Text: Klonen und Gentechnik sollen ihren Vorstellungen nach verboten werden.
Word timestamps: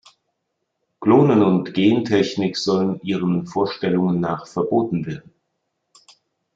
Klonen 0.99 1.43
und 1.43 1.75
Gentechnik 1.75 2.57
sollen 2.57 2.99
ihren 3.03 3.45
Vorstellungen 3.45 4.19
nach 4.19 4.47
verboten 4.47 5.05
werden. 5.05 5.31